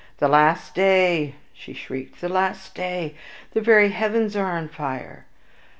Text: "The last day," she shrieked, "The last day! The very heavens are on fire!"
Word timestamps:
"The 0.17 0.27
last 0.27 0.73
day," 0.73 1.35
she 1.53 1.73
shrieked, 1.73 2.21
"The 2.21 2.27
last 2.29 2.73
day! 2.73 3.13
The 3.51 3.61
very 3.61 3.89
heavens 3.89 4.35
are 4.35 4.49
on 4.51 4.67
fire!" 4.67 5.27